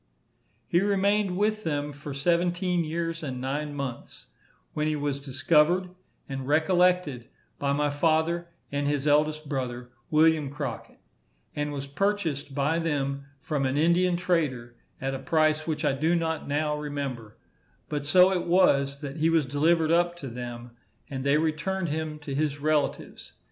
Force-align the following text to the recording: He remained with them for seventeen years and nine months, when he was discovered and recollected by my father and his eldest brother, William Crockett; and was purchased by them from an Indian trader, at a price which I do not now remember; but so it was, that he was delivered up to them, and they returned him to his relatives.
He 0.67 0.81
remained 0.81 1.37
with 1.37 1.63
them 1.63 1.91
for 1.91 2.11
seventeen 2.11 2.83
years 2.83 3.21
and 3.21 3.39
nine 3.39 3.75
months, 3.75 4.29
when 4.73 4.87
he 4.87 4.95
was 4.95 5.19
discovered 5.19 5.91
and 6.27 6.47
recollected 6.47 7.27
by 7.59 7.71
my 7.73 7.91
father 7.91 8.47
and 8.71 8.87
his 8.87 9.05
eldest 9.05 9.47
brother, 9.47 9.91
William 10.09 10.49
Crockett; 10.49 10.97
and 11.55 11.71
was 11.71 11.85
purchased 11.85 12.55
by 12.55 12.79
them 12.79 13.25
from 13.41 13.63
an 13.67 13.77
Indian 13.77 14.17
trader, 14.17 14.75
at 14.99 15.13
a 15.13 15.19
price 15.19 15.67
which 15.67 15.85
I 15.85 15.93
do 15.93 16.15
not 16.15 16.47
now 16.47 16.75
remember; 16.75 17.37
but 17.87 18.03
so 18.03 18.31
it 18.33 18.47
was, 18.47 19.01
that 19.01 19.17
he 19.17 19.29
was 19.29 19.45
delivered 19.45 19.91
up 19.91 20.15
to 20.17 20.29
them, 20.29 20.71
and 21.11 21.23
they 21.23 21.37
returned 21.37 21.89
him 21.89 22.17
to 22.21 22.33
his 22.33 22.59
relatives. 22.59 23.33